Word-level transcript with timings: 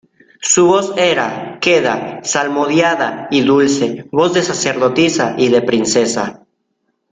su 0.41 0.65
voz 0.65 0.93
era 0.97 1.59
queda, 1.61 2.21
salmodiada 2.23 3.27
y 3.29 3.41
dulce, 3.41 4.07
voz 4.11 4.33
de 4.33 4.41
sacerdotisa 4.41 5.35
y 5.37 5.49
de 5.49 5.61
princesa. 5.61 6.43